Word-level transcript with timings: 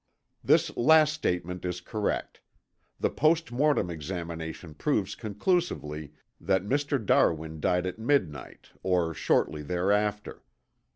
This 0.43 0.75
last 0.75 1.13
statement 1.13 1.63
is 1.63 1.79
correct. 1.79 2.41
The 2.99 3.11
post 3.11 3.51
mortem 3.51 3.91
examination 3.91 4.73
proves 4.73 5.13
conclusively 5.13 6.11
that 6.39 6.65
Mr. 6.65 6.97
Darwin 7.05 7.59
died 7.59 7.85
at 7.85 7.99
midnight 7.99 8.71
or 8.81 9.13
shortly 9.13 9.61
thereafter. 9.61 10.41